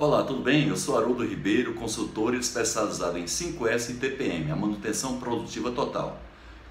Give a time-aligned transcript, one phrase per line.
[0.00, 0.66] Olá, tudo bem?
[0.66, 6.18] Eu sou Haroldo Ribeiro, consultor especializado em 5S e TPM, a manutenção produtiva total.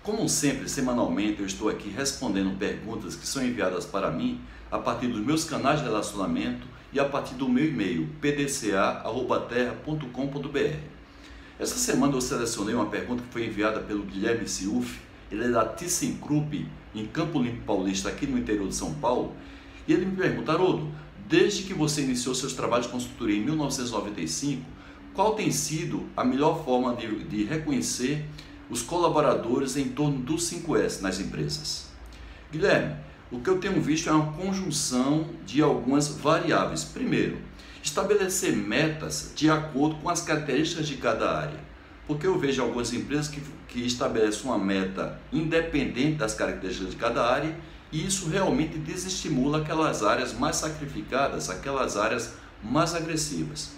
[0.02, 5.10] Como sempre, semanalmente eu estou aqui respondendo perguntas que são enviadas para mim a partir
[5.10, 10.80] dos meus canais de relacionamento e a partir do meu e-mail pdca@terra.com.br.
[11.60, 15.00] Essa semana eu selecionei uma pergunta que foi enviada pelo Guilherme Siuf,
[15.32, 19.36] ele é da ThyssenKrupp, em Campo Limpo Paulista, aqui no interior de São Paulo,
[19.88, 20.92] e ele me pergunta, Haroldo,
[21.30, 24.66] Desde que você iniciou seus trabalhos de consultoria em 1995,
[25.14, 28.26] qual tem sido a melhor forma de, de reconhecer
[28.68, 31.88] os colaboradores em torno do 5S nas empresas?
[32.52, 32.96] Guilherme,
[33.32, 36.84] o que eu tenho visto é uma conjunção de algumas variáveis.
[36.84, 37.38] Primeiro,
[37.84, 41.60] estabelecer metas de acordo com as características de cada área.
[42.08, 47.24] Porque eu vejo algumas empresas que, que estabelecem uma meta independente das características de cada
[47.24, 47.56] área
[47.92, 53.72] e isso realmente desestimula aquelas áreas mais sacrificadas, aquelas áreas mais agressivas.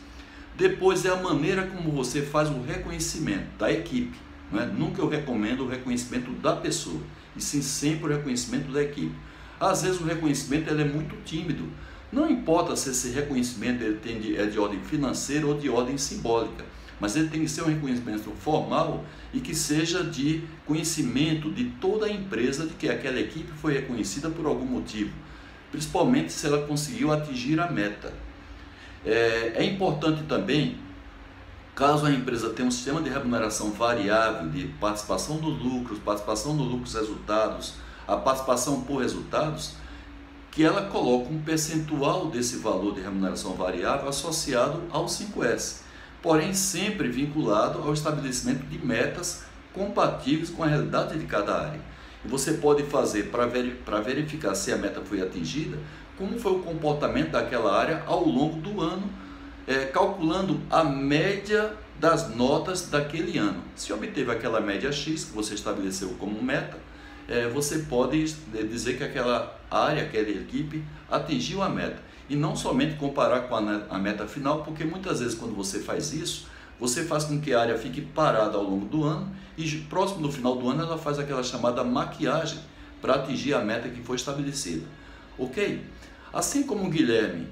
[0.55, 4.18] Depois é a maneira como você faz o reconhecimento da equipe.
[4.53, 4.65] É?
[4.65, 6.99] Nunca eu recomendo o reconhecimento da pessoa,
[7.35, 9.15] e sim sempre o reconhecimento da equipe.
[9.59, 11.70] Às vezes o reconhecimento ele é muito tímido.
[12.12, 15.98] Não importa se esse reconhecimento ele tem de, é de ordem financeira ou de ordem
[15.98, 16.65] simbólica
[17.02, 22.05] mas ele tem que ser um reconhecimento formal e que seja de conhecimento de toda
[22.05, 25.12] a empresa de que aquela equipe foi reconhecida por algum motivo,
[25.71, 28.13] principalmente se ela conseguiu atingir a meta.
[29.04, 30.77] É, é importante também,
[31.74, 36.68] caso a empresa tenha um sistema de remuneração variável, de participação dos lucros, participação dos
[36.68, 37.74] lucros resultados,
[38.08, 39.74] a participação por resultados,
[40.52, 45.90] que ela coloque um percentual desse valor de remuneração variável associado ao 5S
[46.22, 51.80] porém sempre vinculado ao estabelecimento de metas compatíveis com a realidade de cada área.
[52.24, 55.77] E você pode fazer para veri verificar se a meta foi atingida,
[56.18, 59.10] como foi o comportamento daquela área ao longo do ano,
[59.66, 63.64] é, calculando a média das notas daquele ano.
[63.76, 66.78] Se obteve aquela média X que você estabeleceu como meta,
[67.28, 72.02] é, você pode é, dizer que aquela área, aquela equipe atingiu a meta.
[72.30, 76.48] E não somente comparar com a, meta final, porque muitas vezes quando você faz isso,
[76.80, 80.31] você faz com que a área fique parada ao longo do ano e próximo do
[80.31, 82.60] final do ano ela faz aquela chamada maquiagem
[83.02, 84.86] para atingir a meta que foi estabelecida.
[85.38, 85.84] Ok?
[86.34, 87.48] Assim como o Guilherme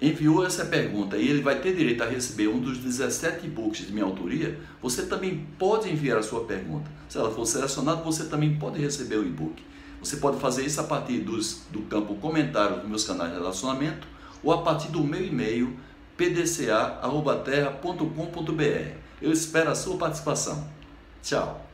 [0.00, 3.92] enviou essa pergunta e ele vai ter direito a receber um dos 17 e-books de
[3.92, 6.90] minha autoria, você também pode enviar a sua pergunta.
[7.08, 9.62] Se ela for selecionada, você também pode receber o e-book.
[10.00, 14.06] Você pode fazer isso a partir dos, do campo comentário dos meus canais de relacionamento
[14.42, 15.76] ou a partir do meu e-mail
[16.16, 18.98] pdca.terra.com.br.
[19.22, 20.68] Eu espero a sua participação.
[21.22, 21.73] Tchau!